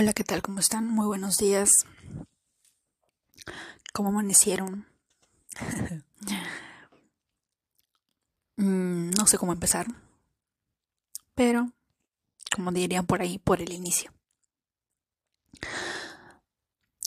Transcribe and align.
Hola, 0.00 0.12
¿qué 0.12 0.22
tal? 0.22 0.42
¿Cómo 0.42 0.60
están? 0.60 0.88
Muy 0.88 1.06
buenos 1.06 1.38
días. 1.38 1.84
¿Cómo 3.92 4.10
amanecieron? 4.10 4.86
Mm, 8.56 9.10
no 9.10 9.26
sé 9.28 9.38
cómo 9.38 9.52
empezar, 9.52 9.86
pero 11.36 11.70
como 12.52 12.72
dirían 12.72 13.06
por 13.06 13.22
ahí, 13.22 13.38
por 13.38 13.60
el 13.62 13.72
inicio. 13.72 14.12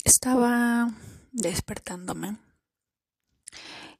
Estaba 0.05 0.93
despertándome 1.33 2.37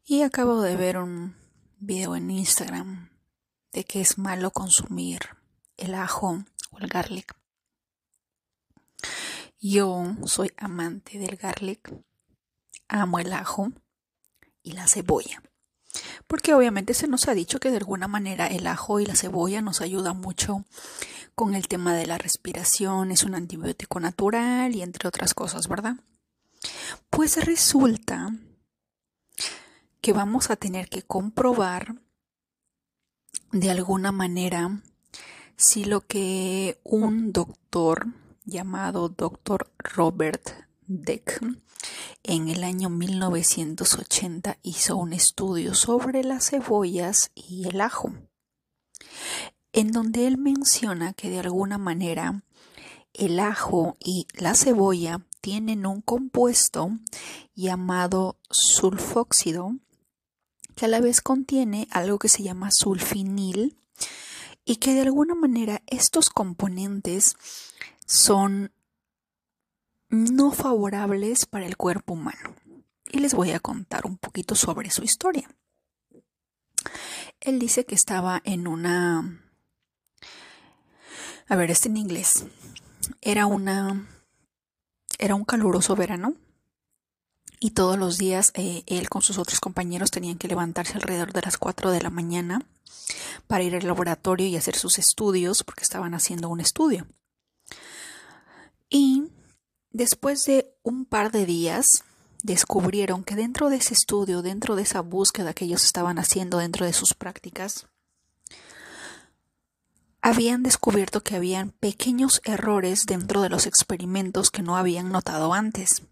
y 0.05 0.21
acabo 0.21 0.61
de 0.61 0.77
ver 0.77 0.97
un 0.97 1.35
video 1.77 2.15
en 2.15 2.31
Instagram 2.31 3.09
de 3.73 3.83
que 3.83 3.99
es 3.99 4.17
malo 4.17 4.51
consumir 4.51 5.19
el 5.75 5.93
ajo 5.93 6.45
o 6.71 6.79
el 6.79 6.87
garlic 6.87 7.40
yo 9.61 10.15
soy 10.25 10.51
amante 10.57 11.19
del 11.19 11.37
garlic, 11.37 11.93
amo 12.87 13.19
el 13.19 13.31
ajo 13.31 13.71
y 14.63 14.71
la 14.71 14.87
cebolla. 14.87 15.43
Porque 16.27 16.53
obviamente 16.53 16.93
se 16.93 17.07
nos 17.07 17.27
ha 17.27 17.33
dicho 17.33 17.59
que 17.59 17.69
de 17.69 17.77
alguna 17.77 18.07
manera 18.07 18.47
el 18.47 18.65
ajo 18.65 18.99
y 18.99 19.05
la 19.05 19.15
cebolla 19.15 19.61
nos 19.61 19.81
ayudan 19.81 20.19
mucho 20.19 20.65
con 21.35 21.53
el 21.53 21.67
tema 21.67 21.93
de 21.93 22.07
la 22.07 22.17
respiración, 22.17 23.11
es 23.11 23.23
un 23.23 23.35
antibiótico 23.35 23.99
natural 23.99 24.75
y 24.75 24.81
entre 24.81 25.07
otras 25.07 25.33
cosas, 25.33 25.67
¿verdad? 25.67 25.95
Pues 27.09 27.43
resulta 27.45 28.33
que 30.01 30.13
vamos 30.13 30.49
a 30.49 30.55
tener 30.55 30.89
que 30.89 31.03
comprobar 31.03 32.01
de 33.51 33.69
alguna 33.69 34.11
manera 34.11 34.81
si 35.55 35.85
lo 35.85 36.01
que 36.01 36.79
un 36.83 37.31
doctor 37.31 38.07
llamado 38.45 39.09
Dr. 39.09 39.71
Robert 39.77 40.49
Deck 40.87 41.41
en 42.23 42.49
el 42.49 42.63
año 42.63 42.89
1980 42.89 44.57
hizo 44.61 44.95
un 44.97 45.13
estudio 45.13 45.73
sobre 45.73 46.23
las 46.23 46.49
cebollas 46.49 47.31
y 47.33 47.67
el 47.67 47.81
ajo, 47.81 48.13
en 49.73 49.91
donde 49.91 50.27
él 50.27 50.37
menciona 50.37 51.13
que 51.13 51.29
de 51.29 51.39
alguna 51.39 51.77
manera 51.77 52.43
el 53.13 53.39
ajo 53.39 53.97
y 53.99 54.27
la 54.33 54.53
cebolla 54.53 55.25
tienen 55.41 55.85
un 55.85 56.01
compuesto 56.01 56.91
llamado 57.55 58.37
sulfóxido 58.49 59.75
que 60.75 60.85
a 60.85 60.87
la 60.87 61.01
vez 61.01 61.21
contiene 61.21 61.87
algo 61.91 62.19
que 62.19 62.29
se 62.29 62.43
llama 62.43 62.71
sulfinil 62.71 63.77
y 64.63 64.77
que 64.77 64.93
de 64.93 65.01
alguna 65.01 65.35
manera 65.35 65.81
estos 65.87 66.29
componentes 66.29 67.35
son 68.11 68.73
no 70.09 70.51
favorables 70.51 71.45
para 71.45 71.65
el 71.65 71.77
cuerpo 71.77 72.13
humano. 72.13 72.55
Y 73.09 73.19
les 73.19 73.33
voy 73.33 73.51
a 73.51 73.61
contar 73.61 74.05
un 74.05 74.17
poquito 74.17 74.53
sobre 74.53 74.91
su 74.91 75.03
historia. 75.03 75.49
Él 77.39 77.57
dice 77.57 77.85
que 77.85 77.95
estaba 77.95 78.41
en 78.43 78.67
una... 78.67 79.41
A 81.47 81.55
ver, 81.55 81.71
este 81.71 81.87
en 81.87 81.95
inglés. 81.95 82.45
Era 83.21 83.45
una... 83.45 84.05
Era 85.17 85.35
un 85.35 85.45
caluroso 85.45 85.95
verano 85.95 86.35
y 87.61 87.71
todos 87.71 87.97
los 87.97 88.17
días 88.17 88.51
eh, 88.55 88.83
él 88.87 89.07
con 89.07 89.21
sus 89.21 89.37
otros 89.37 89.61
compañeros 89.61 90.11
tenían 90.11 90.37
que 90.37 90.47
levantarse 90.47 90.95
alrededor 90.95 91.31
de 91.31 91.43
las 91.43 91.57
4 91.57 91.91
de 91.91 92.01
la 92.01 92.09
mañana 92.09 92.65
para 93.47 93.63
ir 93.63 93.75
al 93.75 93.87
laboratorio 93.87 94.47
y 94.47 94.57
hacer 94.57 94.75
sus 94.75 94.97
estudios 94.97 95.63
porque 95.63 95.83
estaban 95.83 96.13
haciendo 96.13 96.49
un 96.49 96.59
estudio. 96.59 97.07
Y 98.91 99.31
después 99.89 100.43
de 100.43 100.75
un 100.83 101.05
par 101.05 101.31
de 101.31 101.45
días, 101.47 102.03
descubrieron 102.43 103.23
que 103.23 103.35
dentro 103.35 103.69
de 103.69 103.77
ese 103.77 103.93
estudio, 103.93 104.41
dentro 104.41 104.75
de 104.75 104.83
esa 104.83 104.99
búsqueda 104.99 105.53
que 105.53 105.65
ellos 105.65 105.85
estaban 105.85 106.19
haciendo 106.19 106.57
dentro 106.57 106.85
de 106.85 106.93
sus 106.93 107.13
prácticas, 107.13 107.87
habían 110.21 110.61
descubierto 110.61 111.23
que 111.23 111.37
habían 111.37 111.71
pequeños 111.71 112.41
errores 112.43 113.05
dentro 113.05 113.41
de 113.41 113.49
los 113.49 113.65
experimentos 113.65 114.51
que 114.51 114.61
no 114.61 114.75
habían 114.75 115.09
notado 115.09 115.53
antes. 115.53 116.03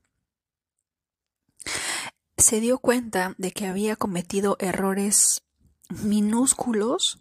Se 2.37 2.61
dio 2.61 2.79
cuenta 2.79 3.35
de 3.37 3.51
que 3.51 3.67
había 3.67 3.97
cometido 3.97 4.55
errores 4.59 5.43
minúsculos, 5.89 7.19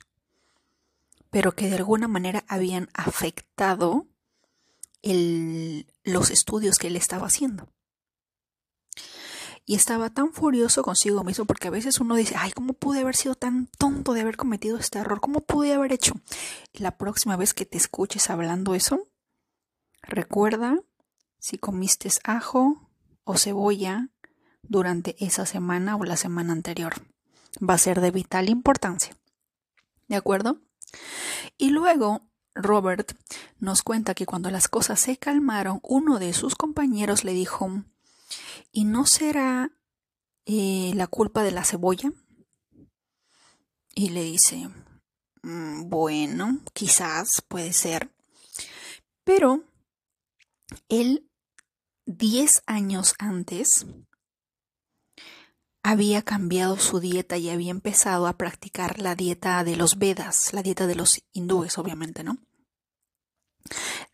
pero 1.31 1.53
que 1.53 1.69
de 1.69 1.77
alguna 1.77 2.07
manera 2.07 2.45
habían 2.47 2.89
afectado 2.95 4.07
los 5.03 6.31
estudios 6.31 6.79
que 6.79 6.89
él 6.89 6.97
estaba 6.97 7.27
haciendo. 7.27 7.69
Y 9.65 9.75
estaba 9.75 10.09
tan 10.09 10.33
furioso 10.33 10.83
consigo 10.83 11.25
mismo 11.25 11.45
porque 11.45 11.69
a 11.69 11.71
veces 11.71 12.01
uno 12.01 12.17
dice, 12.17 12.35
ay, 12.39 12.53
¿cómo 12.53 12.73
pude 12.73 13.01
haber 13.01 13.15
sido 13.15 13.35
tan 13.35 13.67
tonto 13.79 14.15
de 14.15 14.23
haber 14.23 14.39
cometido 14.39 14.79
este 14.79 14.99
error? 14.99 15.21
¿Cómo 15.21 15.41
pude 15.41 15.75
haber 15.75 15.93
hecho? 15.93 16.15
La 16.73 16.97
próxima 16.97 17.37
vez 17.37 17.53
que 17.53 17.67
te 17.67 17.77
escuches 17.77 18.31
hablando 18.31 18.75
eso, 18.75 19.09
recuerda 20.01 20.81
si 21.39 21.59
comiste 21.59 22.09
ajo 22.25 22.89
o 23.25 23.37
cebolla 23.37 24.09
durante 24.63 25.23
esa 25.23 25.45
semana 25.45 25.97
o 25.97 26.05
la 26.05 26.17
semana 26.17 26.55
anterior. 26.55 26.95
Va 27.63 27.75
a 27.75 27.79
ser 27.79 28.01
de 28.01 28.11
vital 28.11 28.49
importancia. 28.49 29.17
¿De 30.07 30.17
acuerdo? 30.17 30.63
Y 31.59 31.71
luego 31.71 32.23
Robert 32.55 33.13
nos 33.59 33.83
cuenta 33.83 34.15
que 34.15 34.27
cuando 34.27 34.51
las 34.51 34.69
cosas 34.69 35.01
se 35.01 35.17
calmaron, 35.17 35.81
uno 35.83 36.19
de 36.19 36.33
sus 36.33 36.55
compañeros 36.55 37.25
le 37.25 37.33
dijo, 37.33 37.85
¿y 38.73 38.85
no 38.85 39.07
será 39.07 39.71
eh, 40.47 40.93
la 40.95 41.07
culpa 41.07 41.43
de 41.43 41.53
la 41.53 41.65
cebolla? 41.65 42.13
Y 43.95 44.11
le 44.11 44.23
dice, 44.23 44.69
mm, 45.43 45.89
bueno, 45.89 46.61
quizás 46.73 47.43
puede 47.43 47.73
ser, 47.73 48.11
pero 49.25 49.65
él, 50.89 51.29
diez 52.07 52.63
años 52.67 53.15
antes, 53.19 53.87
había 55.83 56.23
cambiado 56.23 56.79
su 56.79 57.01
dieta 57.01 57.37
y 57.37 57.51
había 57.51 57.71
empezado 57.71 58.27
a 58.27 58.37
practicar 58.37 59.01
la 59.01 59.15
dieta 59.15 59.63
de 59.65 59.77
los 59.77 59.99
Vedas, 59.99 60.53
la 60.53 60.63
dieta 60.63 60.87
de 60.87 60.95
los 60.95 61.23
hindúes, 61.33 61.79
obviamente, 61.79 62.25
¿no? 62.25 62.39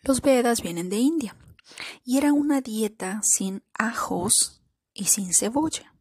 Los 0.02 0.20
Vedas 0.20 0.60
vienen 0.62 0.90
de 0.90 0.98
India 0.98 1.36
y 2.04 2.18
era 2.18 2.32
una 2.32 2.60
dieta 2.60 3.20
sin 3.22 3.62
ajos 3.74 4.62
y 4.92 5.06
sin 5.06 5.32
cebolla. 5.32 5.94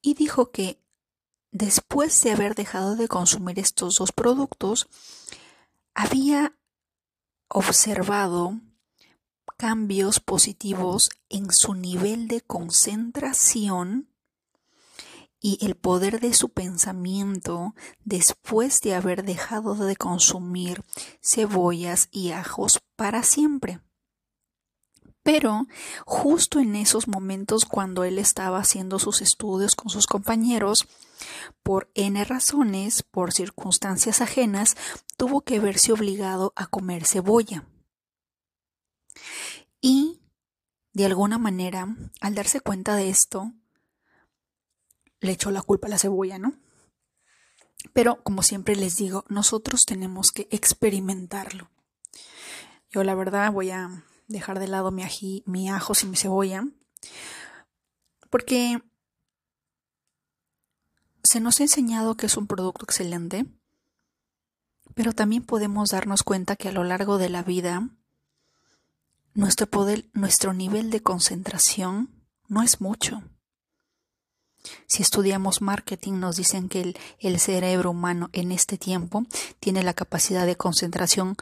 Y 0.00 0.14
dijo 0.14 0.50
que 0.50 0.80
después 1.50 2.22
de 2.22 2.32
haber 2.32 2.54
dejado 2.54 2.96
de 2.96 3.08
consumir 3.08 3.58
estos 3.58 3.94
dos 3.98 4.12
productos, 4.12 4.88
había 5.94 6.56
observado 7.48 8.60
cambios 9.60 10.20
positivos 10.20 11.10
en 11.28 11.52
su 11.52 11.74
nivel 11.74 12.28
de 12.28 12.40
concentración 12.40 14.08
y 15.38 15.58
el 15.60 15.74
poder 15.74 16.18
de 16.18 16.32
su 16.32 16.48
pensamiento 16.48 17.74
después 18.02 18.80
de 18.80 18.94
haber 18.94 19.22
dejado 19.22 19.74
de 19.74 19.96
consumir 19.96 20.82
cebollas 21.22 22.08
y 22.10 22.30
ajos 22.30 22.80
para 22.96 23.22
siempre. 23.22 23.80
Pero 25.22 25.66
justo 26.06 26.58
en 26.58 26.74
esos 26.74 27.06
momentos 27.06 27.66
cuando 27.66 28.04
él 28.04 28.18
estaba 28.18 28.60
haciendo 28.60 28.98
sus 28.98 29.20
estudios 29.20 29.76
con 29.76 29.90
sus 29.90 30.06
compañeros, 30.06 30.88
por 31.62 31.90
n 31.94 32.24
razones, 32.24 33.02
por 33.02 33.34
circunstancias 33.34 34.22
ajenas, 34.22 34.74
tuvo 35.18 35.42
que 35.42 35.60
verse 35.60 35.92
obligado 35.92 36.54
a 36.56 36.66
comer 36.66 37.04
cebolla. 37.04 37.66
Y, 39.80 40.20
de 40.92 41.06
alguna 41.06 41.38
manera, 41.38 41.88
al 42.20 42.34
darse 42.34 42.60
cuenta 42.60 42.96
de 42.96 43.08
esto, 43.08 43.52
le 45.20 45.32
echó 45.32 45.50
la 45.50 45.62
culpa 45.62 45.86
a 45.86 45.90
la 45.90 45.98
cebolla, 45.98 46.38
¿no? 46.38 46.54
Pero 47.92 48.22
como 48.22 48.42
siempre 48.42 48.76
les 48.76 48.96
digo, 48.96 49.24
nosotros 49.28 49.82
tenemos 49.86 50.32
que 50.32 50.48
experimentarlo. 50.50 51.70
Yo 52.90 53.04
la 53.04 53.14
verdad 53.14 53.52
voy 53.52 53.70
a 53.70 54.04
dejar 54.28 54.58
de 54.58 54.68
lado 54.68 54.90
mi, 54.90 55.02
ají, 55.02 55.42
mi 55.46 55.70
ajos 55.70 56.02
y 56.02 56.06
mi 56.06 56.16
cebolla 56.16 56.64
porque 58.30 58.80
se 61.22 61.40
nos 61.40 61.60
ha 61.60 61.64
enseñado 61.64 62.16
que 62.16 62.26
es 62.26 62.36
un 62.36 62.46
producto 62.46 62.84
excelente, 62.84 63.44
pero 64.94 65.12
también 65.12 65.44
podemos 65.44 65.90
darnos 65.90 66.22
cuenta 66.22 66.56
que 66.56 66.68
a 66.68 66.72
lo 66.72 66.84
largo 66.84 67.18
de 67.18 67.28
la 67.28 67.42
vida 67.42 67.90
nuestro 69.34 69.66
poder, 69.68 70.08
nuestro 70.12 70.52
nivel 70.52 70.90
de 70.90 71.02
concentración 71.02 72.10
no 72.48 72.62
es 72.62 72.80
mucho. 72.80 73.22
Si 74.86 75.02
estudiamos 75.02 75.62
marketing, 75.62 76.14
nos 76.14 76.36
dicen 76.36 76.68
que 76.68 76.94
el, 77.18 77.40
cerebro 77.40 77.90
humano 77.90 78.28
en 78.32 78.52
este 78.52 78.76
tiempo 78.76 79.24
tiene 79.58 79.82
la 79.82 79.94
capacidad 79.94 80.46
de 80.46 80.56
concentración 80.56 81.36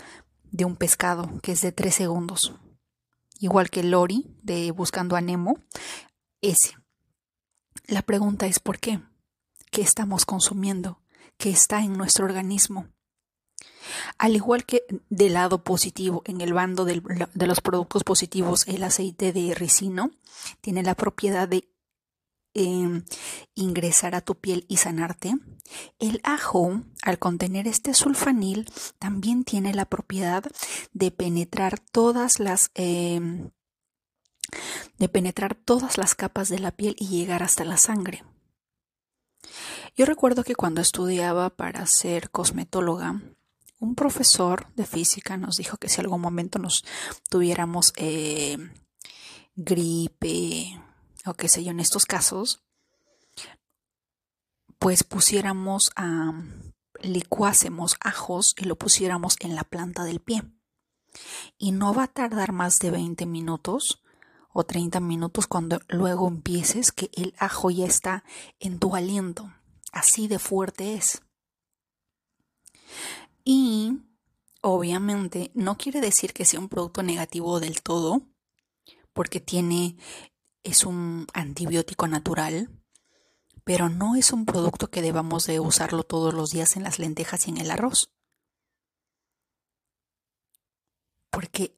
de 0.50 0.64
un 0.64 0.76
pescado, 0.76 1.40
que 1.42 1.52
es 1.52 1.62
de 1.62 1.72
3 1.72 1.94
segundos. 1.94 2.54
Igual 3.40 3.70
que 3.70 3.80
el 3.80 3.90
Lori 3.90 4.26
de 4.42 4.70
Buscando 4.70 5.16
a 5.16 5.20
Nemo, 5.20 5.58
ese. 6.40 6.76
La 7.86 8.02
pregunta 8.02 8.46
es 8.46 8.60
¿por 8.60 8.78
qué? 8.78 9.00
¿Qué 9.70 9.82
estamos 9.82 10.24
consumiendo? 10.24 11.00
¿Qué 11.36 11.50
está 11.50 11.80
en 11.80 11.94
nuestro 11.94 12.24
organismo? 12.24 12.88
Al 14.18 14.34
igual 14.34 14.64
que 14.64 14.82
del 15.08 15.34
lado 15.34 15.62
positivo, 15.62 16.22
en 16.24 16.40
el 16.40 16.52
bando 16.52 16.84
de 16.84 17.46
los 17.46 17.60
productos 17.60 18.02
positivos, 18.02 18.66
el 18.66 18.82
aceite 18.82 19.32
de 19.32 19.54
ricino 19.54 20.10
tiene 20.60 20.82
la 20.82 20.96
propiedad 20.96 21.48
de 21.48 21.68
em, 22.54 23.04
ingresar 23.54 24.16
a 24.16 24.20
tu 24.20 24.34
piel 24.34 24.64
y 24.68 24.78
sanarte. 24.78 25.34
El 26.00 26.20
ajo, 26.24 26.82
al 27.02 27.20
contener 27.20 27.68
este 27.68 27.94
sulfanil, 27.94 28.68
también 28.98 29.44
tiene 29.44 29.72
la 29.72 29.84
propiedad 29.84 30.44
de 30.92 31.10
penetrar 31.12 31.78
todas 31.78 32.40
las 32.40 32.72
em, 32.74 33.50
de 34.98 35.08
penetrar 35.08 35.54
todas 35.54 35.96
las 35.96 36.16
capas 36.16 36.48
de 36.48 36.58
la 36.58 36.72
piel 36.72 36.96
y 36.98 37.06
llegar 37.06 37.44
hasta 37.44 37.64
la 37.64 37.76
sangre. 37.76 38.24
Yo 39.94 40.06
recuerdo 40.06 40.42
que 40.42 40.54
cuando 40.54 40.80
estudiaba 40.80 41.50
para 41.50 41.86
ser 41.86 42.30
cosmetóloga, 42.30 43.20
un 43.78 43.94
profesor 43.94 44.72
de 44.74 44.86
física 44.86 45.36
nos 45.36 45.56
dijo 45.56 45.76
que 45.76 45.88
si 45.88 46.00
algún 46.00 46.20
momento 46.20 46.58
nos 46.58 46.84
tuviéramos 47.30 47.92
eh, 47.96 48.58
gripe 49.54 50.80
o 51.24 51.34
qué 51.34 51.48
sé 51.48 51.64
yo 51.64 51.70
en 51.70 51.80
estos 51.80 52.06
casos, 52.06 52.64
pues 54.78 55.04
pusiéramos 55.04 55.90
a 55.96 56.32
licuásemos 57.00 57.96
ajos 58.00 58.54
y 58.56 58.64
lo 58.64 58.76
pusiéramos 58.76 59.36
en 59.40 59.54
la 59.54 59.64
planta 59.64 60.04
del 60.04 60.20
pie. 60.20 60.42
Y 61.56 61.72
no 61.72 61.94
va 61.94 62.04
a 62.04 62.08
tardar 62.08 62.52
más 62.52 62.78
de 62.78 62.90
20 62.90 63.26
minutos 63.26 64.02
o 64.52 64.64
30 64.64 65.00
minutos 65.00 65.46
cuando 65.46 65.80
luego 65.88 66.28
empieces 66.28 66.92
que 66.92 67.10
el 67.14 67.34
ajo 67.38 67.70
ya 67.70 67.86
está 67.86 68.24
en 68.58 68.78
tu 68.78 68.94
aliento. 68.96 69.52
Así 69.92 70.28
de 70.28 70.38
fuerte 70.38 70.94
es. 70.94 71.22
Y 73.50 74.02
obviamente 74.60 75.50
no 75.54 75.78
quiere 75.78 76.02
decir 76.02 76.34
que 76.34 76.44
sea 76.44 76.60
un 76.60 76.68
producto 76.68 77.02
negativo 77.02 77.60
del 77.60 77.80
todo, 77.80 78.20
porque 79.14 79.40
tiene, 79.40 79.96
es 80.64 80.84
un 80.84 81.26
antibiótico 81.32 82.06
natural, 82.08 82.68
pero 83.64 83.88
no 83.88 84.16
es 84.16 84.34
un 84.34 84.44
producto 84.44 84.90
que 84.90 85.00
debamos 85.00 85.46
de 85.46 85.60
usarlo 85.60 86.02
todos 86.02 86.34
los 86.34 86.50
días 86.50 86.76
en 86.76 86.82
las 86.82 86.98
lentejas 86.98 87.48
y 87.48 87.50
en 87.52 87.56
el 87.56 87.70
arroz. 87.70 88.10
Porque 91.30 91.74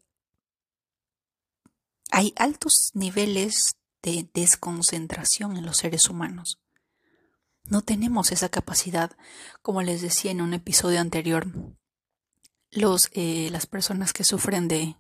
hay 2.10 2.32
altos 2.34 2.90
niveles 2.94 3.76
de 4.02 4.28
desconcentración 4.34 5.56
en 5.56 5.66
los 5.66 5.76
seres 5.76 6.10
humanos. 6.10 6.58
No 7.64 7.82
tenemos 7.82 8.32
esa 8.32 8.48
capacidad, 8.48 9.16
como 9.62 9.82
les 9.82 10.02
decía 10.02 10.30
en 10.30 10.40
un 10.40 10.54
episodio 10.54 11.00
anterior. 11.00 11.46
Los, 12.70 13.10
eh, 13.12 13.48
las 13.50 13.66
personas 13.66 14.12
que 14.12 14.24
sufren 14.24 14.68
de, 14.68 14.96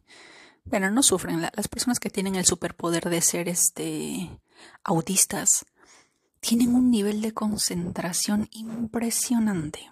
bueno, 0.64 0.90
no 0.90 1.02
sufren, 1.02 1.40
las 1.40 1.68
personas 1.68 2.00
que 2.00 2.10
tienen 2.10 2.36
el 2.36 2.44
superpoder 2.44 3.08
de 3.08 3.20
ser 3.20 3.48
este, 3.48 4.40
autistas, 4.84 5.66
tienen 6.40 6.74
un 6.74 6.90
nivel 6.90 7.20
de 7.22 7.32
concentración 7.32 8.48
impresionante. 8.50 9.90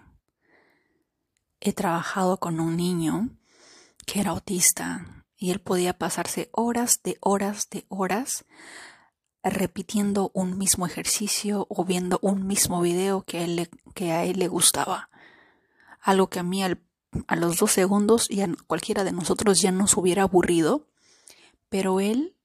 He 1.59 1.73
trabajado 1.73 2.39
con 2.39 2.59
un 2.59 2.77
niño 2.77 3.29
que 4.05 4.21
era 4.21 4.31
autista 4.31 5.25
y 5.37 5.51
él 5.51 5.61
podía 5.61 5.97
pasarse 5.97 6.49
horas 6.51 7.01
de 7.03 7.17
horas 7.21 7.69
de 7.69 7.85
horas 7.89 8.45
repitiendo 9.43 10.31
un 10.33 10.57
mismo 10.57 10.85
ejercicio 10.85 11.65
o 11.69 11.85
viendo 11.85 12.19
un 12.21 12.45
mismo 12.47 12.81
video 12.81 13.23
que 13.23 13.39
a 13.39 13.43
él, 13.43 13.69
que 13.93 14.11
a 14.11 14.23
él 14.25 14.39
le 14.39 14.47
gustaba. 14.47 15.09
Algo 16.01 16.27
que 16.27 16.39
a 16.39 16.43
mí 16.43 16.63
a 16.63 17.35
los 17.35 17.57
dos 17.57 17.71
segundos 17.71 18.29
y 18.29 18.41
a 18.41 18.49
cualquiera 18.67 19.03
de 19.03 19.11
nosotros 19.11 19.61
ya 19.61 19.71
nos 19.71 19.97
hubiera 19.97 20.23
aburrido, 20.23 20.87
pero 21.69 21.99
él 21.99 22.35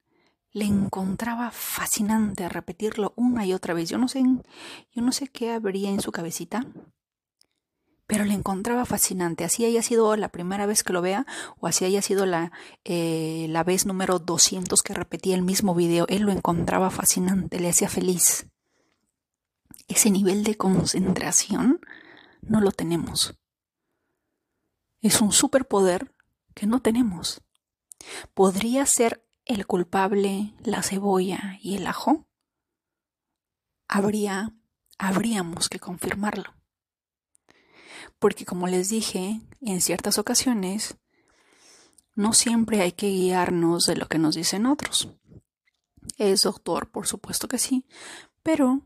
le 0.52 0.64
encontraba 0.66 1.50
fascinante 1.50 2.48
repetirlo 2.48 3.12
una 3.16 3.44
y 3.44 3.52
otra 3.52 3.74
vez. 3.74 3.88
Yo 3.88 3.98
no 3.98 4.08
sé, 4.08 4.22
yo 4.22 5.02
no 5.02 5.12
sé 5.12 5.28
qué 5.28 5.52
habría 5.52 5.90
en 5.90 6.00
su 6.00 6.12
cabecita, 6.12 6.64
pero 8.06 8.24
le 8.24 8.34
encontraba 8.34 8.84
fascinante. 8.84 9.44
Así 9.44 9.64
haya 9.64 9.82
sido 9.82 10.16
la 10.16 10.28
primera 10.28 10.66
vez 10.66 10.82
que 10.82 10.92
lo 10.92 11.02
vea 11.02 11.26
o 11.58 11.66
así 11.66 11.84
haya 11.84 12.02
sido 12.02 12.26
la, 12.26 12.52
eh, 12.84 13.46
la 13.48 13.64
vez 13.64 13.86
número 13.86 14.18
200 14.18 14.82
que 14.82 14.94
repetía 14.94 15.34
el 15.34 15.42
mismo 15.42 15.74
video, 15.74 16.06
él 16.08 16.22
lo 16.22 16.32
encontraba 16.32 16.90
fascinante, 16.90 17.60
le 17.60 17.70
hacía 17.70 17.88
feliz. 17.88 18.46
Ese 19.88 20.10
nivel 20.10 20.44
de 20.44 20.56
concentración 20.56 21.80
no 22.42 22.60
lo 22.60 22.72
tenemos. 22.72 23.38
Es 25.00 25.20
un 25.20 25.32
superpoder 25.32 26.14
que 26.54 26.66
no 26.66 26.80
tenemos. 26.80 27.42
¿Podría 28.32 28.86
ser 28.86 29.26
el 29.44 29.66
culpable 29.66 30.54
la 30.62 30.82
cebolla 30.82 31.58
y 31.60 31.76
el 31.76 31.86
ajo? 31.86 32.26
Habría, 33.88 34.54
habríamos 34.98 35.68
que 35.68 35.78
confirmarlo 35.78 36.54
porque 38.24 38.46
como 38.46 38.68
les 38.68 38.88
dije, 38.88 39.42
en 39.60 39.82
ciertas 39.82 40.16
ocasiones 40.16 40.96
no 42.14 42.32
siempre 42.32 42.80
hay 42.80 42.92
que 42.92 43.10
guiarnos 43.10 43.84
de 43.84 43.96
lo 43.96 44.08
que 44.08 44.18
nos 44.18 44.34
dicen 44.34 44.64
otros. 44.64 45.10
Es 46.16 46.40
doctor, 46.40 46.90
por 46.90 47.06
supuesto 47.06 47.48
que 47.48 47.58
sí, 47.58 47.84
pero 48.42 48.80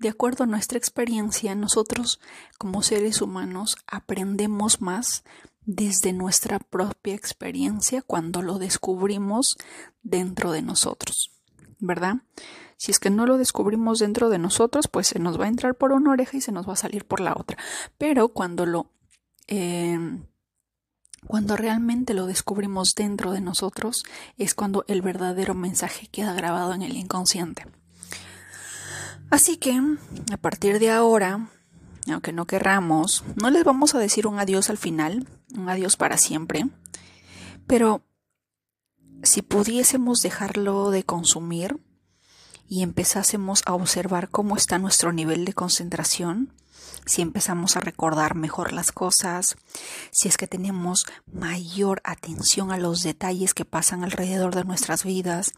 de 0.00 0.08
acuerdo 0.08 0.42
a 0.42 0.48
nuestra 0.48 0.76
experiencia, 0.76 1.54
nosotros 1.54 2.18
como 2.58 2.82
seres 2.82 3.22
humanos 3.22 3.76
aprendemos 3.86 4.80
más 4.80 5.22
desde 5.60 6.12
nuestra 6.12 6.58
propia 6.58 7.14
experiencia 7.14 8.02
cuando 8.02 8.42
lo 8.42 8.58
descubrimos 8.58 9.56
dentro 10.02 10.50
de 10.50 10.62
nosotros, 10.62 11.30
¿verdad? 11.86 12.16
Si 12.76 12.90
es 12.90 12.98
que 12.98 13.10
no 13.10 13.26
lo 13.26 13.38
descubrimos 13.38 13.98
dentro 13.98 14.28
de 14.28 14.38
nosotros, 14.38 14.88
pues 14.88 15.06
se 15.08 15.18
nos 15.18 15.40
va 15.40 15.44
a 15.44 15.48
entrar 15.48 15.74
por 15.74 15.92
una 15.92 16.10
oreja 16.10 16.36
y 16.36 16.40
se 16.40 16.52
nos 16.52 16.68
va 16.68 16.72
a 16.74 16.76
salir 16.76 17.04
por 17.04 17.20
la 17.20 17.34
otra. 17.36 17.58
Pero 17.98 18.28
cuando 18.28 18.66
lo... 18.66 18.90
Em, 19.46 20.26
cuando 21.26 21.56
realmente 21.56 22.12
lo 22.12 22.26
descubrimos 22.26 22.94
dentro 22.94 23.32
de 23.32 23.40
nosotros 23.40 24.04
es 24.36 24.54
cuando 24.54 24.84
el 24.88 25.00
verdadero 25.00 25.54
mensaje 25.54 26.06
queda 26.08 26.34
grabado 26.34 26.74
en 26.74 26.82
el 26.82 26.96
inconsciente. 26.96 27.66
Así 29.30 29.56
que, 29.56 29.80
a 30.30 30.36
partir 30.36 30.78
de 30.78 30.90
ahora, 30.90 31.48
aunque 32.12 32.32
no 32.32 32.46
querramos, 32.46 33.24
no 33.36 33.50
les 33.50 33.64
vamos 33.64 33.94
a 33.94 33.98
decir 33.98 34.26
un 34.26 34.38
adiós 34.38 34.68
al 34.68 34.76
final, 34.76 35.26
un 35.56 35.68
adiós 35.68 35.96
para 35.96 36.18
siempre, 36.18 36.66
pero 37.66 38.02
si 39.24 39.42
pudiésemos 39.42 40.20
dejarlo 40.22 40.90
de 40.90 41.04
consumir, 41.04 41.80
y 42.68 42.82
empezásemos 42.82 43.62
a 43.66 43.74
observar 43.74 44.30
cómo 44.30 44.56
está 44.56 44.78
nuestro 44.78 45.12
nivel 45.12 45.44
de 45.44 45.52
concentración, 45.52 46.52
si 47.06 47.20
empezamos 47.20 47.76
a 47.76 47.80
recordar 47.80 48.34
mejor 48.34 48.72
las 48.72 48.90
cosas, 48.90 49.56
si 50.10 50.28
es 50.28 50.36
que 50.36 50.46
tenemos 50.46 51.04
mayor 51.30 52.00
atención 52.04 52.72
a 52.72 52.78
los 52.78 53.02
detalles 53.02 53.52
que 53.52 53.64
pasan 53.64 54.04
alrededor 54.04 54.54
de 54.54 54.64
nuestras 54.64 55.04
vidas, 55.04 55.52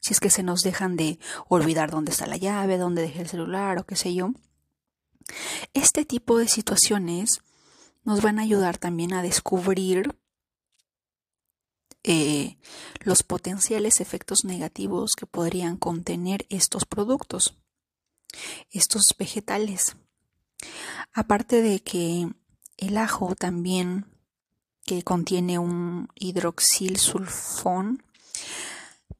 si 0.00 0.12
es 0.12 0.20
que 0.20 0.30
se 0.30 0.42
nos 0.42 0.62
dejan 0.62 0.96
de 0.96 1.18
olvidar 1.48 1.90
dónde 1.90 2.10
está 2.10 2.26
la 2.26 2.36
llave, 2.36 2.78
dónde 2.78 3.02
dejé 3.02 3.22
el 3.22 3.28
celular 3.28 3.78
o 3.78 3.84
qué 3.84 3.94
sé 3.94 4.14
yo. 4.14 4.32
Este 5.74 6.04
tipo 6.04 6.38
de 6.38 6.48
situaciones 6.48 7.42
nos 8.02 8.22
van 8.22 8.38
a 8.38 8.42
ayudar 8.42 8.78
también 8.78 9.12
a 9.12 9.22
descubrir 9.22 10.16
eh, 12.02 12.56
los 13.00 13.22
potenciales 13.22 14.00
efectos 14.00 14.44
negativos 14.44 15.12
que 15.16 15.26
podrían 15.26 15.76
contener 15.76 16.46
estos 16.48 16.86
productos, 16.86 17.56
estos 18.70 19.14
vegetales. 19.18 19.96
Aparte 21.12 21.62
de 21.62 21.80
que 21.82 22.28
el 22.78 22.96
ajo 22.96 23.34
también, 23.34 24.06
que 24.84 25.02
contiene 25.02 25.58
un 25.58 26.08
hidroxil 26.14 26.96
sulfón, 26.96 28.02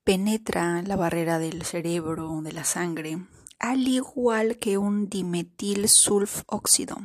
penetra 0.04 0.82
la 0.82 0.96
barrera 0.96 1.38
del 1.38 1.62
cerebro, 1.64 2.40
de 2.42 2.52
la 2.52 2.64
sangre, 2.64 3.18
al 3.58 3.86
igual 3.86 4.56
que 4.56 4.78
un 4.78 5.10
dimetil 5.10 5.88
sulfóxido, 5.88 6.96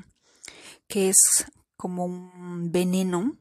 que 0.88 1.10
es 1.10 1.46
como 1.76 2.06
un 2.06 2.72
veneno 2.72 3.38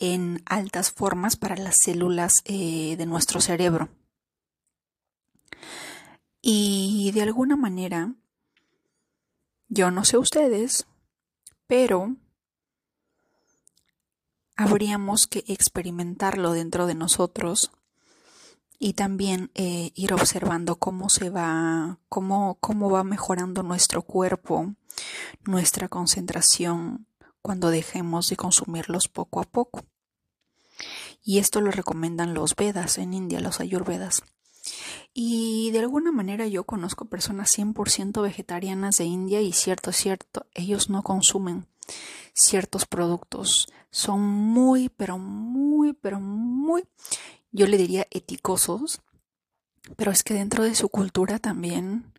en 0.00 0.42
altas 0.46 0.90
formas 0.90 1.36
para 1.36 1.56
las 1.56 1.76
células 1.76 2.42
eh, 2.46 2.96
de 2.96 3.06
nuestro 3.06 3.40
cerebro. 3.40 3.90
Y 6.42 7.12
de 7.12 7.22
alguna 7.22 7.54
manera, 7.54 8.14
yo 9.68 9.90
no 9.90 10.04
sé 10.04 10.16
ustedes, 10.16 10.86
pero 11.66 12.16
habríamos 14.56 15.26
que 15.26 15.44
experimentarlo 15.46 16.52
dentro 16.52 16.86
de 16.86 16.94
nosotros 16.94 17.70
y 18.78 18.94
también 18.94 19.50
eh, 19.54 19.92
ir 19.94 20.14
observando 20.14 20.76
cómo 20.76 21.10
se 21.10 21.28
va, 21.28 21.98
cómo, 22.08 22.56
cómo 22.60 22.90
va 22.90 23.04
mejorando 23.04 23.62
nuestro 23.62 24.00
cuerpo, 24.00 24.74
nuestra 25.44 25.88
concentración 25.88 27.06
cuando 27.42 27.68
dejemos 27.68 28.28
de 28.28 28.36
consumirlos 28.36 29.08
poco 29.08 29.40
a 29.40 29.44
poco. 29.44 29.84
Y 31.22 31.38
esto 31.38 31.60
lo 31.60 31.70
recomiendan 31.70 32.34
los 32.34 32.56
Vedas 32.56 32.98
en 32.98 33.14
India, 33.14 33.40
los 33.40 33.60
Ayurvedas. 33.60 34.22
Y 35.12 35.70
de 35.72 35.80
alguna 35.80 36.12
manera 36.12 36.46
yo 36.46 36.64
conozco 36.64 37.06
personas 37.06 37.56
100% 37.56 38.22
vegetarianas 38.22 38.96
de 38.96 39.04
India 39.04 39.40
y 39.40 39.52
cierto, 39.52 39.92
cierto, 39.92 40.46
ellos 40.54 40.90
no 40.90 41.02
consumen 41.02 41.66
ciertos 42.32 42.86
productos. 42.86 43.68
Son 43.90 44.20
muy, 44.20 44.88
pero 44.88 45.18
muy, 45.18 45.92
pero 45.92 46.20
muy, 46.20 46.84
yo 47.50 47.66
le 47.66 47.76
diría 47.76 48.06
eticosos, 48.10 49.02
pero 49.96 50.12
es 50.12 50.22
que 50.22 50.34
dentro 50.34 50.64
de 50.64 50.74
su 50.74 50.88
cultura 50.88 51.38
también 51.38 52.12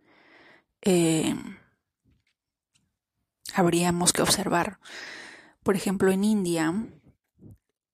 eh, 0.82 1.36
habríamos 3.54 4.12
que 4.12 4.22
observar. 4.22 4.80
Por 5.64 5.76
ejemplo, 5.76 6.12
en 6.12 6.24
India, 6.24 6.74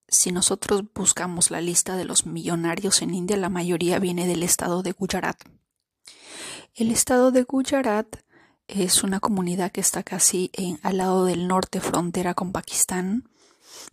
si 0.07 0.31
nosotros 0.31 0.83
buscamos 0.93 1.51
la 1.51 1.61
lista 1.61 1.97
de 1.97 2.05
los 2.05 2.25
millonarios 2.25 3.01
en 3.01 3.13
India, 3.13 3.37
la 3.37 3.49
mayoría 3.49 3.99
viene 3.99 4.25
del 4.25 4.43
estado 4.43 4.81
de 4.81 4.93
Gujarat. 4.93 5.37
El 6.75 6.91
estado 6.91 7.31
de 7.31 7.43
Gujarat 7.43 8.17
es 8.67 9.03
una 9.03 9.19
comunidad 9.19 9.71
que 9.71 9.81
está 9.81 10.03
casi 10.03 10.51
al 10.83 10.97
lado 10.97 11.25
del 11.25 11.47
norte, 11.47 11.81
frontera 11.81 12.33
con 12.33 12.51
Pakistán. 12.51 13.29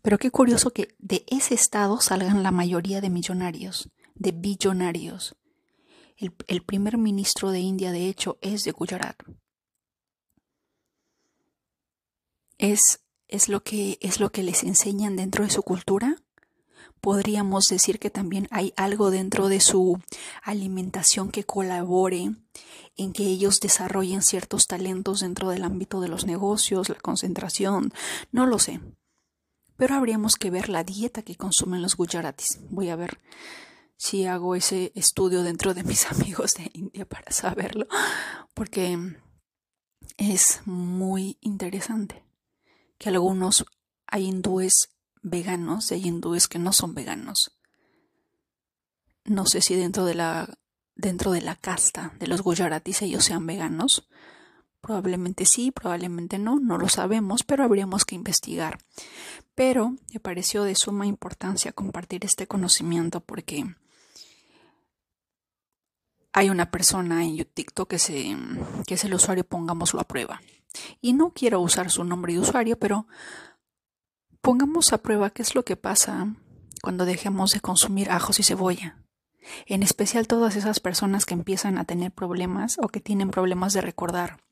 Pero 0.02 0.18
qué 0.18 0.30
curioso 0.30 0.70
que 0.70 0.94
de 0.98 1.24
ese 1.28 1.54
estado 1.54 2.00
salgan 2.00 2.42
la 2.42 2.50
mayoría 2.50 3.00
de 3.00 3.10
millonarios, 3.10 3.88
de 4.14 4.32
billonarios. 4.32 5.36
El, 6.16 6.32
el 6.46 6.62
primer 6.62 6.96
ministro 6.96 7.50
de 7.50 7.60
India, 7.60 7.90
de 7.90 8.08
hecho, 8.08 8.38
es 8.40 8.62
de 8.62 8.72
Gujarat. 8.72 9.16
Es 12.58 13.03
es 13.34 13.48
lo 13.48 13.64
que 13.64 13.98
es 14.00 14.20
lo 14.20 14.30
que 14.30 14.44
les 14.44 14.62
enseñan 14.62 15.16
dentro 15.16 15.44
de 15.44 15.50
su 15.50 15.62
cultura. 15.62 16.16
Podríamos 17.00 17.68
decir 17.68 17.98
que 17.98 18.08
también 18.08 18.48
hay 18.50 18.72
algo 18.76 19.10
dentro 19.10 19.48
de 19.48 19.60
su 19.60 20.00
alimentación 20.42 21.30
que 21.30 21.44
colabore 21.44 22.30
en 22.96 23.12
que 23.12 23.24
ellos 23.24 23.60
desarrollen 23.60 24.22
ciertos 24.22 24.66
talentos 24.68 25.20
dentro 25.20 25.50
del 25.50 25.64
ámbito 25.64 26.00
de 26.00 26.08
los 26.08 26.24
negocios, 26.24 26.88
la 26.88 26.94
concentración, 26.94 27.92
no 28.30 28.46
lo 28.46 28.58
sé. 28.58 28.80
Pero 29.76 29.96
habríamos 29.96 30.36
que 30.36 30.50
ver 30.50 30.68
la 30.68 30.84
dieta 30.84 31.22
que 31.22 31.36
consumen 31.36 31.82
los 31.82 31.96
gujaratis. 31.96 32.60
Voy 32.70 32.88
a 32.88 32.96
ver 32.96 33.18
si 33.96 34.26
hago 34.26 34.54
ese 34.54 34.92
estudio 34.94 35.42
dentro 35.42 35.74
de 35.74 35.82
mis 35.82 36.06
amigos 36.10 36.54
de 36.54 36.70
India 36.72 37.04
para 37.04 37.32
saberlo, 37.32 37.88
porque 38.54 38.96
es 40.16 40.62
muy 40.64 41.36
interesante 41.40 42.23
que 43.04 43.10
algunos 43.10 43.66
hay 44.06 44.24
hindúes 44.24 44.88
veganos 45.20 45.90
y 45.90 45.96
hay 45.96 46.06
hindúes 46.06 46.48
que 46.48 46.58
no 46.58 46.72
son 46.72 46.94
veganos. 46.94 47.54
No 49.26 49.44
sé 49.44 49.60
si 49.60 49.74
dentro 49.74 50.06
de 50.06 50.14
la 50.14 50.58
dentro 50.94 51.32
de 51.32 51.42
la 51.42 51.54
casta 51.54 52.14
de 52.18 52.28
los 52.28 52.40
gujaratis 52.40 53.02
ellos 53.02 53.22
sean 53.26 53.46
veganos. 53.46 54.08
Probablemente 54.80 55.44
sí, 55.44 55.70
probablemente 55.70 56.38
no, 56.38 56.58
no 56.58 56.78
lo 56.78 56.88
sabemos, 56.88 57.44
pero 57.44 57.64
habríamos 57.64 58.06
que 58.06 58.14
investigar. 58.14 58.78
Pero 59.54 59.96
me 60.14 60.18
pareció 60.18 60.64
de 60.64 60.74
suma 60.74 61.06
importancia 61.06 61.72
compartir 61.72 62.24
este 62.24 62.46
conocimiento 62.46 63.20
porque 63.20 63.66
hay 66.32 66.48
una 66.48 66.70
persona 66.70 67.22
en 67.22 67.44
TikTok 67.44 67.86
que, 67.86 67.98
se, 67.98 68.34
que 68.86 68.94
es 68.94 69.04
el 69.04 69.12
usuario, 69.12 69.44
pongámoslo 69.44 70.00
a 70.00 70.04
prueba. 70.04 70.40
Y 71.00 71.12
no 71.12 71.32
quiero 71.32 71.60
usar 71.60 71.90
su 71.90 72.04
nombre 72.04 72.32
de 72.32 72.40
usuario, 72.40 72.78
pero 72.78 73.06
pongamos 74.40 74.92
a 74.92 74.98
prueba 74.98 75.30
qué 75.30 75.42
es 75.42 75.54
lo 75.54 75.64
que 75.64 75.76
pasa 75.76 76.34
cuando 76.82 77.04
dejemos 77.04 77.52
de 77.52 77.60
consumir 77.60 78.10
ajos 78.10 78.40
y 78.40 78.42
cebolla. 78.42 78.98
En 79.66 79.82
especial 79.82 80.26
todas 80.26 80.56
esas 80.56 80.80
personas 80.80 81.26
que 81.26 81.34
empiezan 81.34 81.78
a 81.78 81.84
tener 81.84 82.12
problemas 82.12 82.76
o 82.80 82.88
que 82.88 83.00
tienen 83.00 83.30
problemas 83.30 83.72
de 83.72 83.80
recordar. 83.80 84.42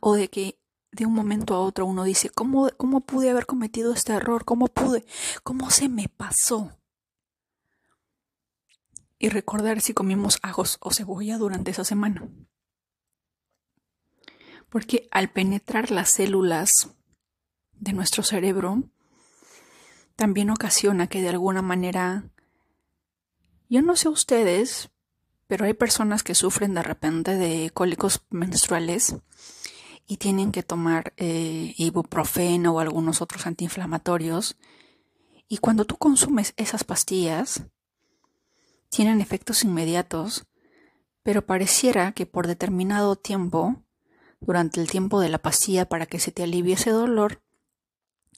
O 0.00 0.14
de 0.14 0.28
que 0.28 0.58
de 0.92 1.06
un 1.06 1.12
momento 1.12 1.54
a 1.54 1.60
otro 1.60 1.86
uno 1.86 2.04
dice, 2.04 2.30
¿cómo, 2.30 2.70
cómo 2.76 3.00
pude 3.00 3.30
haber 3.30 3.46
cometido 3.46 3.92
este 3.92 4.12
error? 4.12 4.44
¿Cómo 4.44 4.68
pude? 4.68 5.04
¿Cómo 5.42 5.70
se 5.70 5.88
me 5.88 6.08
pasó? 6.08 6.78
Y 9.18 9.28
recordar 9.28 9.80
si 9.80 9.94
comimos 9.94 10.38
ajos 10.42 10.78
o 10.80 10.92
cebolla 10.92 11.38
durante 11.38 11.70
esa 11.70 11.84
semana 11.84 12.28
porque 14.74 15.06
al 15.12 15.30
penetrar 15.30 15.92
las 15.92 16.10
células 16.10 16.90
de 17.74 17.92
nuestro 17.92 18.24
cerebro, 18.24 18.82
también 20.16 20.50
ocasiona 20.50 21.06
que 21.06 21.22
de 21.22 21.28
alguna 21.28 21.62
manera, 21.62 22.24
yo 23.68 23.82
no 23.82 23.94
sé 23.94 24.08
ustedes, 24.08 24.90
pero 25.46 25.64
hay 25.64 25.74
personas 25.74 26.24
que 26.24 26.34
sufren 26.34 26.74
de 26.74 26.82
repente 26.82 27.36
de 27.36 27.70
cólicos 27.72 28.24
menstruales 28.30 29.14
y 30.08 30.16
tienen 30.16 30.50
que 30.50 30.64
tomar 30.64 31.12
eh, 31.18 31.72
ibuprofeno 31.76 32.72
o 32.72 32.80
algunos 32.80 33.22
otros 33.22 33.46
antiinflamatorios. 33.46 34.56
Y 35.46 35.58
cuando 35.58 35.84
tú 35.84 35.98
consumes 35.98 36.52
esas 36.56 36.82
pastillas, 36.82 37.62
tienen 38.88 39.20
efectos 39.20 39.62
inmediatos, 39.62 40.46
pero 41.22 41.46
pareciera 41.46 42.10
que 42.10 42.26
por 42.26 42.48
determinado 42.48 43.14
tiempo 43.14 43.83
durante 44.46 44.80
el 44.80 44.90
tiempo 44.90 45.20
de 45.20 45.28
la 45.28 45.38
pastilla 45.38 45.88
para 45.88 46.06
que 46.06 46.18
se 46.18 46.32
te 46.32 46.42
alivie 46.42 46.74
ese 46.74 46.90
dolor, 46.90 47.42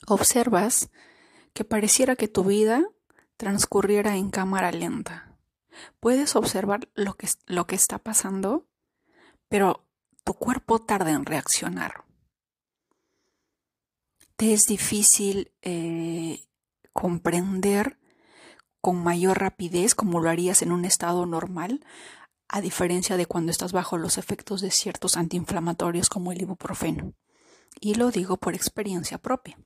observas 0.07 0.91
que 1.53 1.65
pareciera 1.65 2.17
que 2.17 2.29
tu 2.29 2.45
vida 2.45 2.85
transcurriera 3.37 4.17
en 4.17 4.31
cámara 4.31 4.71
lenta. 4.73 5.37
Puedes 6.01 6.37
observar 6.37 6.89
lo 6.95 7.15
que, 7.15 7.29
lo 7.47 7.67
que 7.67 7.77
está 7.77 7.99
pasando, 7.99 8.67
pero 9.49 9.87
tu 10.25 10.35
cuerpo 10.35 10.81
tarda 10.81 11.11
en 11.11 11.25
reaccionar. 11.25 12.05
Te 14.37 14.53
es 14.53 14.67
difícil 14.67 15.53
eh, 15.63 16.47
comprender 16.93 17.99
con 18.81 19.03
mayor 19.03 19.41
rapidez 19.41 19.95
como 19.95 20.21
lo 20.21 20.31
harías 20.31 20.63
en 20.63 20.73
un 20.73 20.85
estado 20.85 21.27
normal 21.27 21.85
a 22.49 22.61
diferencia 22.61 23.17
de 23.17 23.27
cuando 23.27 23.51
estás 23.51 23.73
bajo 23.73 23.99
los 23.99 24.19
efectos 24.19 24.61
de 24.61 24.71
ciertos 24.71 25.17
antiinflamatorios 25.17 26.09
como 26.09 26.33
el 26.33 26.43
ibuprofeno. 26.43 27.13
Y 27.81 27.95
lo 27.95 28.11
digo 28.11 28.37
por 28.37 28.55
experiencia 28.55 29.19
propia. 29.19 29.59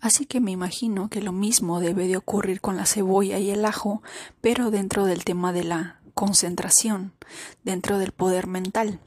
Así 0.00 0.26
que 0.26 0.40
me 0.40 0.50
imagino 0.50 1.08
que 1.08 1.22
lo 1.22 1.32
mismo 1.32 1.80
debe 1.80 2.06
de 2.06 2.16
ocurrir 2.16 2.60
con 2.60 2.76
la 2.76 2.86
cebolla 2.86 3.38
y 3.38 3.50
el 3.50 3.64
ajo, 3.64 4.02
pero 4.40 4.70
dentro 4.70 5.06
del 5.06 5.24
tema 5.24 5.52
de 5.52 5.64
la 5.64 6.00
concentración, 6.14 7.14
dentro 7.64 7.98
del 7.98 8.12
poder 8.12 8.46
mental. 8.46 9.00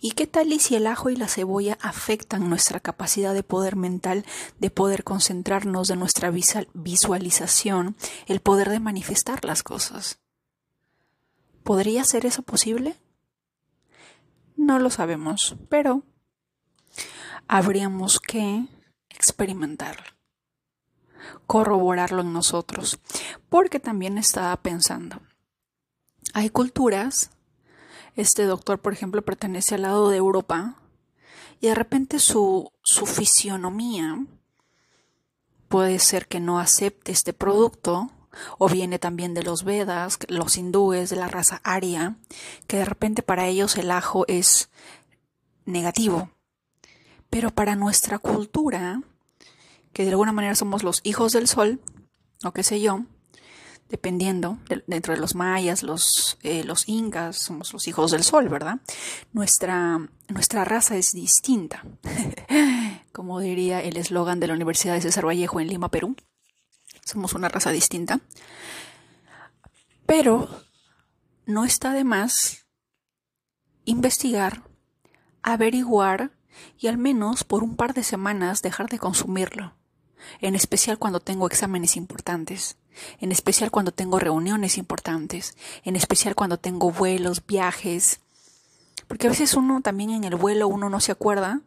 ¿Y 0.00 0.12
qué 0.12 0.26
tal 0.26 0.52
y 0.52 0.58
si 0.58 0.74
el 0.74 0.86
ajo 0.86 1.08
y 1.08 1.16
la 1.16 1.28
cebolla 1.28 1.78
afectan 1.80 2.50
nuestra 2.50 2.80
capacidad 2.80 3.32
de 3.32 3.42
poder 3.42 3.76
mental, 3.76 4.26
de 4.58 4.70
poder 4.70 5.02
concentrarnos, 5.02 5.88
de 5.88 5.96
nuestra 5.96 6.30
visualización, 6.74 7.96
el 8.26 8.40
poder 8.40 8.68
de 8.68 8.80
manifestar 8.80 9.44
las 9.44 9.62
cosas? 9.62 10.21
¿Podría 11.62 12.04
ser 12.04 12.26
eso 12.26 12.42
posible? 12.42 12.96
No 14.56 14.78
lo 14.78 14.90
sabemos, 14.90 15.56
pero 15.68 16.02
habríamos 17.48 18.20
que 18.20 18.66
experimentarlo, 19.08 20.06
corroborarlo 21.46 22.22
en 22.22 22.32
nosotros, 22.32 22.98
porque 23.48 23.80
también 23.80 24.18
estaba 24.18 24.56
pensando, 24.62 25.20
hay 26.34 26.50
culturas, 26.50 27.30
este 28.16 28.44
doctor, 28.44 28.80
por 28.80 28.92
ejemplo, 28.92 29.22
pertenece 29.22 29.74
al 29.74 29.82
lado 29.82 30.10
de 30.10 30.16
Europa, 30.16 30.76
y 31.60 31.68
de 31.68 31.74
repente 31.74 32.18
su, 32.18 32.72
su 32.82 33.06
fisionomía 33.06 34.26
puede 35.68 35.98
ser 35.98 36.26
que 36.26 36.40
no 36.40 36.58
acepte 36.58 37.12
este 37.12 37.32
producto 37.32 38.10
o 38.58 38.68
viene 38.68 38.98
también 38.98 39.34
de 39.34 39.42
los 39.42 39.64
Vedas, 39.64 40.18
los 40.28 40.56
hindúes 40.56 41.10
de 41.10 41.16
la 41.16 41.28
raza 41.28 41.60
aria, 41.64 42.16
que 42.66 42.78
de 42.78 42.84
repente 42.84 43.22
para 43.22 43.46
ellos 43.46 43.76
el 43.76 43.90
ajo 43.90 44.24
es 44.28 44.70
negativo. 45.64 46.30
Pero 47.30 47.50
para 47.50 47.76
nuestra 47.76 48.18
cultura, 48.18 49.02
que 49.92 50.04
de 50.04 50.10
alguna 50.10 50.32
manera 50.32 50.54
somos 50.54 50.82
los 50.82 51.00
hijos 51.02 51.32
del 51.32 51.48
sol, 51.48 51.80
o 52.44 52.52
qué 52.52 52.62
sé 52.62 52.80
yo, 52.80 53.04
dependiendo, 53.88 54.58
dentro 54.86 55.14
de 55.14 55.20
los 55.20 55.34
mayas, 55.34 55.82
los, 55.82 56.38
eh, 56.42 56.64
los 56.64 56.88
incas, 56.88 57.36
somos 57.36 57.72
los 57.72 57.86
hijos 57.88 58.10
del 58.10 58.24
sol, 58.24 58.48
¿verdad? 58.48 58.78
Nuestra, 59.32 59.98
nuestra 60.28 60.64
raza 60.64 60.96
es 60.96 61.12
distinta. 61.12 61.84
como 63.12 63.40
diría 63.40 63.82
el 63.82 63.96
eslogan 63.96 64.40
de 64.40 64.48
la 64.48 64.54
Universidad 64.54 64.94
de 64.94 65.02
César 65.02 65.26
Vallejo 65.26 65.60
en 65.60 65.68
Lima, 65.68 65.90
Perú. 65.90 66.16
Somos 67.04 67.34
una 67.34 67.48
raza 67.48 67.70
distinta. 67.70 68.20
Pero 70.06 70.48
no 71.46 71.64
está 71.64 71.92
de 71.92 72.04
más 72.04 72.66
investigar, 73.84 74.62
averiguar 75.42 76.32
y 76.78 76.86
al 76.86 76.98
menos 76.98 77.44
por 77.44 77.62
un 77.62 77.76
par 77.76 77.94
de 77.94 78.04
semanas 78.04 78.62
dejar 78.62 78.88
de 78.88 78.98
consumirlo, 78.98 79.74
en 80.40 80.54
especial 80.54 80.98
cuando 80.98 81.20
tengo 81.20 81.46
exámenes 81.46 81.96
importantes, 81.96 82.76
en 83.20 83.32
especial 83.32 83.70
cuando 83.70 83.92
tengo 83.92 84.18
reuniones 84.18 84.78
importantes, 84.78 85.56
en 85.84 85.96
especial 85.96 86.34
cuando 86.34 86.58
tengo 86.58 86.92
vuelos, 86.92 87.44
viajes, 87.46 88.20
porque 89.08 89.26
a 89.26 89.30
veces 89.30 89.54
uno 89.54 89.80
también 89.80 90.10
en 90.10 90.24
el 90.24 90.36
vuelo 90.36 90.68
uno 90.68 90.88
no 90.88 91.00
se 91.00 91.12
acuerda, 91.12 91.60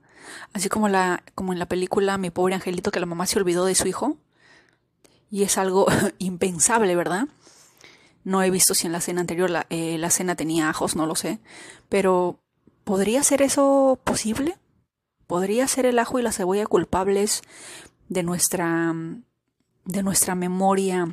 así 0.53 0.69
como 0.69 0.87
la 0.87 1.23
como 1.35 1.53
en 1.53 1.59
la 1.59 1.67
película 1.67 2.17
Mi 2.17 2.31
pobre 2.31 2.55
angelito 2.55 2.91
que 2.91 2.99
la 2.99 3.05
mamá 3.05 3.27
se 3.27 3.37
olvidó 3.37 3.65
de 3.65 3.75
su 3.75 3.87
hijo 3.87 4.17
y 5.35 5.43
es 5.43 5.57
algo 5.57 5.85
impensable, 6.17 6.95
¿verdad? 6.95 7.27
No 8.23 8.41
he 8.41 8.49
visto 8.49 8.73
si 8.73 8.87
en 8.87 8.93
la 8.93 9.01
cena 9.01 9.19
anterior 9.19 9.49
la, 9.49 9.67
eh, 9.69 9.97
la 9.97 10.09
cena 10.09 10.37
tenía 10.37 10.69
ajos, 10.69 10.95
no 10.95 11.05
lo 11.07 11.15
sé, 11.15 11.39
pero 11.89 12.39
¿podría 12.85 13.21
ser 13.21 13.41
eso 13.41 13.99
posible? 14.05 14.57
¿Podría 15.27 15.67
ser 15.67 15.87
el 15.87 15.99
ajo 15.99 16.19
y 16.19 16.21
la 16.21 16.31
cebolla 16.31 16.65
culpables 16.65 17.41
de 18.07 18.23
nuestra, 18.23 18.95
de 19.83 20.03
nuestra 20.03 20.35
memoria 20.35 21.09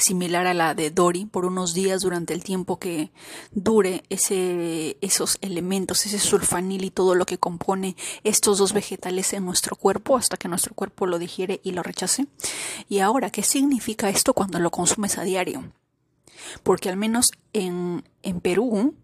similar 0.00 0.46
a 0.46 0.54
la 0.54 0.74
de 0.74 0.90
Dory 0.90 1.26
por 1.26 1.44
unos 1.44 1.74
días 1.74 2.02
durante 2.02 2.34
el 2.34 2.42
tiempo 2.42 2.78
que 2.78 3.12
dure 3.52 4.02
ese, 4.08 4.96
esos 5.00 5.38
elementos, 5.40 6.06
ese 6.06 6.18
sulfanil 6.18 6.84
y 6.84 6.90
todo 6.90 7.14
lo 7.14 7.26
que 7.26 7.38
compone 7.38 7.96
estos 8.24 8.58
dos 8.58 8.72
vegetales 8.72 9.32
en 9.32 9.44
nuestro 9.44 9.76
cuerpo 9.76 10.16
hasta 10.16 10.36
que 10.36 10.48
nuestro 10.48 10.74
cuerpo 10.74 11.06
lo 11.06 11.18
digiere 11.18 11.60
y 11.62 11.72
lo 11.72 11.82
rechace. 11.82 12.26
Y 12.88 13.00
ahora, 13.00 13.30
¿qué 13.30 13.42
significa 13.42 14.08
esto 14.08 14.34
cuando 14.34 14.58
lo 14.58 14.70
consumes 14.70 15.18
a 15.18 15.22
diario? 15.22 15.72
Porque 16.62 16.88
al 16.88 16.96
menos 16.96 17.30
en, 17.52 18.04
en 18.22 18.40
Perú, 18.40 18.94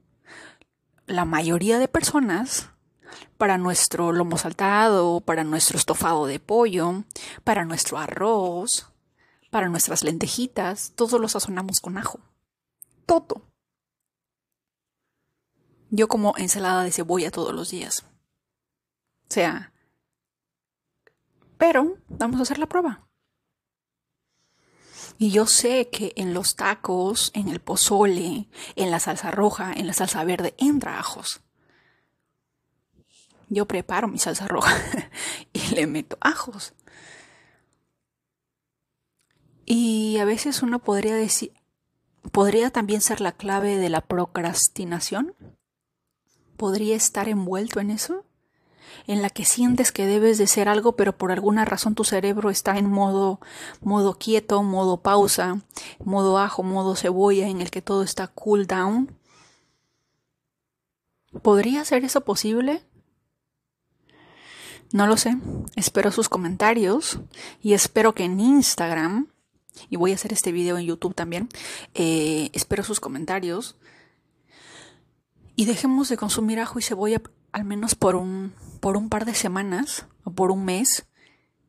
la 1.06 1.24
mayoría 1.24 1.78
de 1.78 1.88
personas 1.88 2.70
para 3.36 3.58
nuestro 3.58 4.12
lomo 4.12 4.38
saltado, 4.38 5.20
para 5.20 5.44
nuestro 5.44 5.78
estofado 5.78 6.26
de 6.26 6.40
pollo, 6.40 7.04
para 7.44 7.64
nuestro 7.64 7.98
arroz, 7.98 8.88
para 9.56 9.70
nuestras 9.70 10.04
lentejitas, 10.04 10.92
todo 10.96 11.18
lo 11.18 11.30
sazonamos 11.30 11.80
con 11.80 11.96
ajo. 11.96 12.20
Todo. 13.06 13.40
Yo 15.88 16.08
como 16.08 16.34
ensalada 16.36 16.82
de 16.82 16.92
cebolla 16.92 17.30
todos 17.30 17.54
los 17.54 17.70
días. 17.70 18.04
O 19.30 19.32
sea, 19.32 19.72
pero 21.56 21.96
vamos 22.10 22.38
a 22.38 22.42
hacer 22.42 22.58
la 22.58 22.66
prueba. 22.66 23.08
Y 25.16 25.30
yo 25.30 25.46
sé 25.46 25.88
que 25.88 26.12
en 26.16 26.34
los 26.34 26.56
tacos, 26.56 27.30
en 27.32 27.48
el 27.48 27.60
pozole, 27.60 28.50
en 28.74 28.90
la 28.90 29.00
salsa 29.00 29.30
roja, 29.30 29.72
en 29.72 29.86
la 29.86 29.94
salsa 29.94 30.22
verde, 30.24 30.54
entra 30.58 30.98
ajos. 30.98 31.40
Yo 33.48 33.64
preparo 33.64 34.06
mi 34.06 34.18
salsa 34.18 34.48
roja 34.48 34.76
y 35.54 35.74
le 35.74 35.86
meto 35.86 36.18
ajos. 36.20 36.74
Y 39.66 40.18
a 40.18 40.24
veces 40.24 40.62
uno 40.62 40.78
podría 40.78 41.16
decir, 41.16 41.52
podría 42.30 42.70
también 42.70 43.00
ser 43.00 43.20
la 43.20 43.32
clave 43.32 43.76
de 43.76 43.88
la 43.90 44.00
procrastinación. 44.00 45.34
¿Podría 46.56 46.94
estar 46.94 47.28
envuelto 47.28 47.80
en 47.80 47.90
eso? 47.90 48.24
En 49.08 49.22
la 49.22 49.28
que 49.28 49.44
sientes 49.44 49.90
que 49.90 50.06
debes 50.06 50.38
de 50.38 50.44
hacer 50.44 50.68
algo, 50.68 50.94
pero 50.94 51.18
por 51.18 51.32
alguna 51.32 51.64
razón 51.64 51.96
tu 51.96 52.04
cerebro 52.04 52.48
está 52.48 52.78
en 52.78 52.88
modo, 52.88 53.40
modo 53.80 54.14
quieto, 54.14 54.62
modo 54.62 55.02
pausa, 55.02 55.60
modo 56.04 56.38
ajo, 56.38 56.62
modo 56.62 56.94
cebolla, 56.94 57.48
en 57.48 57.60
el 57.60 57.72
que 57.72 57.82
todo 57.82 58.04
está 58.04 58.28
cool 58.28 58.68
down. 58.68 59.18
¿Podría 61.42 61.84
ser 61.84 62.04
eso 62.04 62.22
posible? 62.22 62.84
No 64.92 65.08
lo 65.08 65.16
sé. 65.16 65.36
Espero 65.74 66.12
sus 66.12 66.28
comentarios 66.28 67.18
y 67.60 67.74
espero 67.74 68.14
que 68.14 68.24
en 68.24 68.38
Instagram, 68.38 69.28
y 69.90 69.96
voy 69.96 70.12
a 70.12 70.14
hacer 70.14 70.32
este 70.32 70.52
video 70.52 70.78
en 70.78 70.86
YouTube 70.86 71.14
también, 71.14 71.48
eh, 71.94 72.50
espero 72.52 72.82
sus 72.82 73.00
comentarios 73.00 73.76
y 75.54 75.64
dejemos 75.64 76.08
de 76.08 76.16
consumir 76.16 76.60
ajo 76.60 76.78
y 76.78 76.82
cebolla 76.82 77.22
al 77.52 77.64
menos 77.64 77.94
por 77.94 78.16
un, 78.16 78.54
por 78.80 78.96
un 78.96 79.08
par 79.08 79.24
de 79.24 79.34
semanas 79.34 80.06
o 80.24 80.30
por 80.30 80.50
un 80.50 80.64
mes 80.64 81.06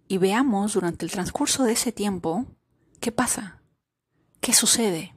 y 0.08 0.18
veamos 0.18 0.74
durante 0.74 1.06
el 1.06 1.12
transcurso 1.12 1.64
de 1.64 1.74
ese 1.74 1.92
tiempo 1.92 2.46
qué 3.00 3.12
pasa, 3.12 3.62
qué 4.42 4.54
sucede. 4.54 5.14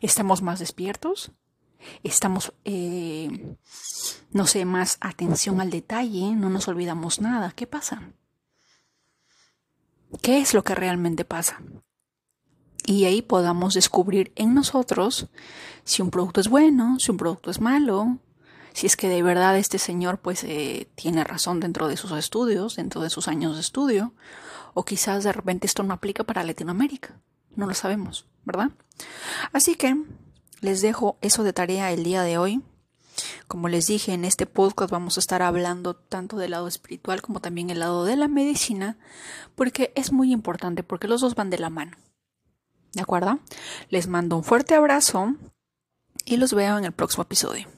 ¿Estamos 0.00 0.42
más 0.42 0.58
despiertos? 0.60 1.32
estamos, 2.02 2.52
eh, 2.64 3.56
no 4.32 4.46
sé, 4.46 4.64
más 4.64 4.98
atención 5.00 5.60
al 5.60 5.70
detalle, 5.70 6.34
no 6.34 6.50
nos 6.50 6.68
olvidamos 6.68 7.20
nada. 7.20 7.52
¿Qué 7.54 7.66
pasa? 7.66 8.12
¿Qué 10.22 10.40
es 10.40 10.54
lo 10.54 10.64
que 10.64 10.74
realmente 10.74 11.24
pasa? 11.24 11.60
Y 12.88 13.04
ahí 13.04 13.20
podamos 13.20 13.74
descubrir 13.74 14.32
en 14.34 14.54
nosotros 14.54 15.26
si 15.84 16.00
un 16.00 16.10
producto 16.10 16.40
es 16.40 16.48
bueno, 16.48 16.98
si 16.98 17.10
un 17.10 17.18
producto 17.18 17.50
es 17.50 17.60
malo, 17.60 18.16
si 18.72 18.86
es 18.86 18.96
que 18.96 19.10
de 19.10 19.22
verdad 19.22 19.58
este 19.58 19.78
señor 19.78 20.20
pues 20.20 20.42
eh, 20.42 20.88
tiene 20.94 21.22
razón 21.22 21.60
dentro 21.60 21.86
de 21.86 21.98
sus 21.98 22.12
estudios, 22.12 22.76
dentro 22.76 23.02
de 23.02 23.10
sus 23.10 23.28
años 23.28 23.56
de 23.56 23.60
estudio, 23.60 24.14
o 24.72 24.86
quizás 24.86 25.22
de 25.22 25.34
repente 25.34 25.66
esto 25.66 25.82
no 25.82 25.92
aplica 25.92 26.24
para 26.24 26.42
Latinoamérica. 26.44 27.20
No 27.56 27.66
lo 27.66 27.74
sabemos, 27.74 28.24
¿verdad? 28.46 28.70
Así 29.52 29.74
que 29.74 29.94
les 30.62 30.80
dejo 30.80 31.18
eso 31.20 31.42
de 31.42 31.52
tarea 31.52 31.92
el 31.92 32.04
día 32.04 32.22
de 32.22 32.38
hoy. 32.38 32.62
Como 33.48 33.68
les 33.68 33.86
dije, 33.86 34.14
en 34.14 34.24
este 34.24 34.46
podcast 34.46 34.90
vamos 34.90 35.18
a 35.18 35.20
estar 35.20 35.42
hablando 35.42 35.92
tanto 35.92 36.38
del 36.38 36.52
lado 36.52 36.66
espiritual 36.66 37.20
como 37.20 37.40
también 37.40 37.68
el 37.68 37.80
lado 37.80 38.06
de 38.06 38.16
la 38.16 38.28
medicina, 38.28 38.96
porque 39.56 39.92
es 39.94 40.10
muy 40.10 40.32
importante, 40.32 40.82
porque 40.82 41.06
los 41.06 41.20
dos 41.20 41.34
van 41.34 41.50
de 41.50 41.58
la 41.58 41.68
mano. 41.68 41.98
¿De 42.92 43.02
acuerdo? 43.02 43.38
Les 43.90 44.06
mando 44.06 44.36
un 44.36 44.44
fuerte 44.44 44.74
abrazo 44.74 45.34
y 46.24 46.36
los 46.36 46.54
veo 46.54 46.78
en 46.78 46.84
el 46.84 46.92
próximo 46.92 47.22
episodio. 47.22 47.77